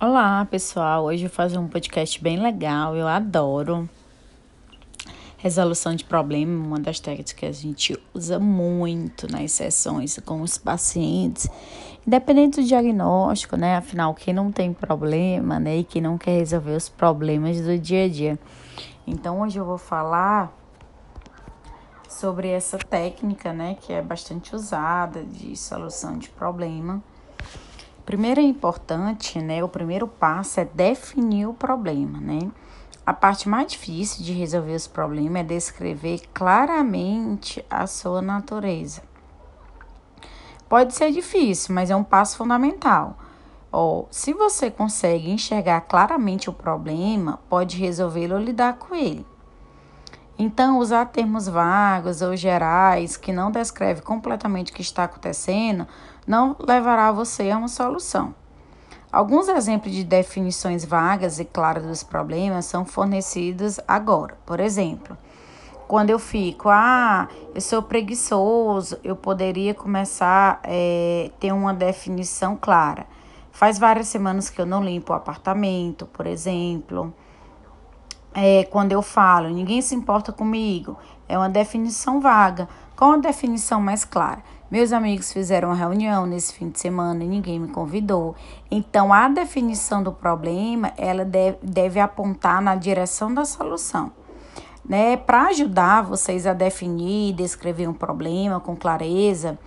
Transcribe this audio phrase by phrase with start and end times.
[0.00, 1.06] Olá, pessoal.
[1.06, 2.94] Hoje eu vou fazer um podcast bem legal.
[2.94, 3.90] Eu adoro.
[5.38, 10.56] Resolução de problema, uma das técnicas que a gente usa muito nas sessões com os
[10.56, 11.48] pacientes,
[12.06, 13.74] independente do diagnóstico, né?
[13.74, 18.04] Afinal, quem não tem problema, né, e quem não quer resolver os problemas do dia
[18.04, 18.38] a dia.
[19.04, 20.56] Então, hoje eu vou falar
[22.08, 27.02] sobre essa técnica, né, que é bastante usada de solução de problema
[28.08, 29.62] Primeiro é importante, né?
[29.62, 32.50] O primeiro passo é definir o problema, né?
[33.04, 39.02] A parte mais difícil de resolver os problemas é descrever claramente a sua natureza.
[40.70, 43.14] Pode ser difícil, mas é um passo fundamental.
[43.70, 49.26] Oh, se você consegue enxergar claramente o problema, pode resolvê-lo ou lidar com ele.
[50.40, 55.84] Então, usar termos vagos ou gerais que não descrevem completamente o que está acontecendo
[56.24, 58.32] não levará você a uma solução.
[59.10, 64.38] Alguns exemplos de definições vagas e claras dos problemas são fornecidos agora.
[64.46, 65.18] Por exemplo,
[65.88, 72.56] quando eu fico, ah, eu sou preguiçoso, eu poderia começar a é, ter uma definição
[72.56, 73.06] clara.
[73.50, 77.12] Faz várias semanas que eu não limpo o apartamento, por exemplo
[78.40, 80.96] é, quando eu falo, ninguém se importa comigo,
[81.28, 82.68] é uma definição vaga.
[82.96, 84.42] Qual a definição mais clara?
[84.70, 88.36] Meus amigos fizeram uma reunião nesse fim de semana e ninguém me convidou.
[88.70, 94.12] Então, a definição do problema, ela deve, deve apontar na direção da solução.
[94.88, 95.16] Né?
[95.16, 99.58] Para ajudar vocês a definir e descrever um problema com clareza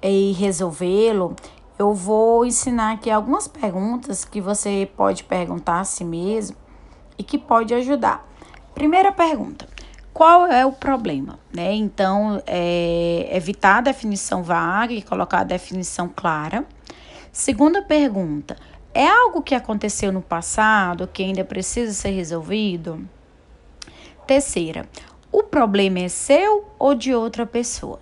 [0.00, 1.34] e resolvê-lo,
[1.76, 6.65] eu vou ensinar aqui algumas perguntas que você pode perguntar a si mesmo
[7.18, 8.26] e que pode ajudar.
[8.74, 9.66] Primeira pergunta:
[10.12, 11.38] qual é o problema?
[11.52, 11.74] Né?
[11.74, 16.64] Então, é, evitar a definição vaga e colocar a definição clara.
[17.32, 18.56] Segunda pergunta:
[18.94, 23.06] é algo que aconteceu no passado que ainda precisa ser resolvido?
[24.26, 24.88] Terceira:
[25.30, 28.00] o problema é seu ou de outra pessoa?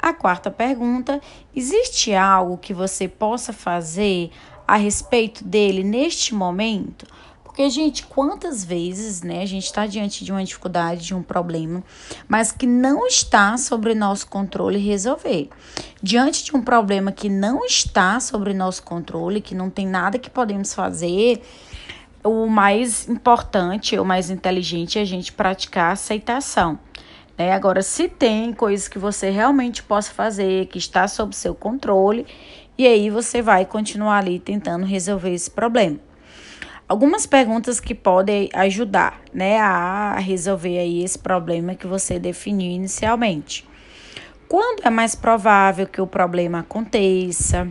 [0.00, 1.20] A quarta pergunta:
[1.54, 4.30] existe algo que você possa fazer
[4.68, 7.06] a respeito dele neste momento?
[7.56, 11.82] Porque, gente, quantas vezes, né, a gente está diante de uma dificuldade, de um problema,
[12.28, 15.48] mas que não está sobre nosso controle resolver.
[16.02, 20.28] Diante de um problema que não está sobre nosso controle, que não tem nada que
[20.28, 21.40] podemos fazer,
[22.22, 26.78] o mais importante, o mais inteligente é a gente praticar a aceitação.
[27.38, 27.54] Né?
[27.54, 32.26] Agora, se tem coisas que você realmente possa fazer, que está sob seu controle,
[32.76, 36.05] e aí você vai continuar ali tentando resolver esse problema
[36.88, 43.66] algumas perguntas que podem ajudar, né, a resolver aí esse problema que você definiu inicialmente.
[44.48, 47.68] Quando é mais provável que o problema aconteça?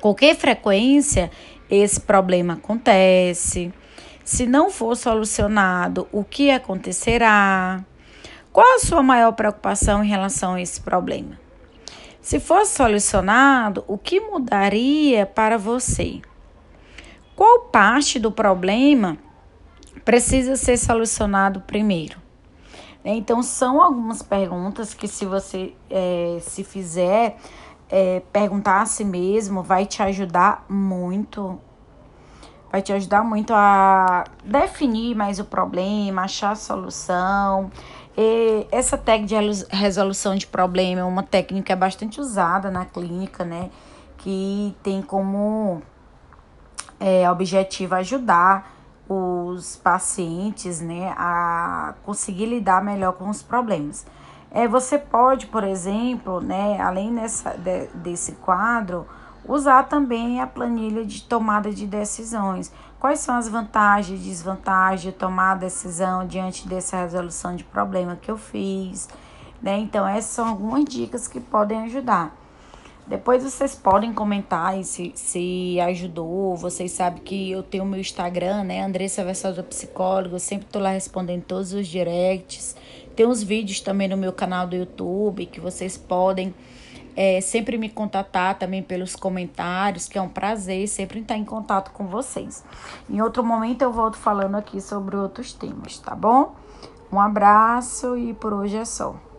[0.00, 1.30] Com que frequência
[1.70, 3.72] esse problema acontece?
[4.24, 7.84] Se não for solucionado, o que acontecerá?
[8.52, 11.38] Qual a sua maior preocupação em relação a esse problema?
[12.22, 16.20] Se fosse solucionado, o que mudaria para você?
[17.40, 19.16] Qual parte do problema
[20.04, 22.18] precisa ser solucionado primeiro?
[23.02, 27.38] Né, então, são algumas perguntas que, se você é, se fizer,
[27.88, 31.58] é, perguntar a si mesmo, vai te ajudar muito.
[32.70, 37.70] Vai te ajudar muito a definir mais o problema, achar a solução.
[38.18, 43.70] E essa técnica de resolução de problema é uma técnica bastante usada na clínica, né?
[44.18, 45.80] Que tem como
[47.00, 48.70] é, objetivo ajudar
[49.08, 54.06] os pacientes né, a conseguir lidar melhor com os problemas.
[54.52, 59.06] É, você pode, por exemplo, né, além dessa, de, desse quadro,
[59.44, 62.72] usar também a planilha de tomada de decisões.
[63.00, 68.14] Quais são as vantagens e desvantagens de tomar a decisão diante dessa resolução de problema
[68.14, 69.08] que eu fiz?
[69.62, 69.78] Né?
[69.78, 72.39] Então, essas são algumas dicas que podem ajudar.
[73.10, 76.54] Depois vocês podem comentar se, se ajudou.
[76.54, 78.84] Vocês sabem que eu tenho meu Instagram, né?
[78.84, 80.36] Andressa Versosa Psicóloga.
[80.36, 82.76] Eu sempre tô lá respondendo todos os directs.
[83.16, 86.54] Tem uns vídeos também no meu canal do YouTube que vocês podem
[87.16, 91.90] é, sempre me contatar também pelos comentários, que é um prazer sempre estar em contato
[91.90, 92.62] com vocês.
[93.08, 96.54] Em outro momento eu volto falando aqui sobre outros temas, tá bom?
[97.12, 99.29] Um abraço e por hoje é só.